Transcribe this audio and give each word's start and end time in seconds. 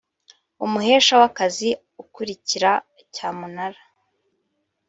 umuhesha 0.65 1.13
w’akazi 1.21 1.69
ukurikira 2.03 2.71
cyamunara 3.13 3.81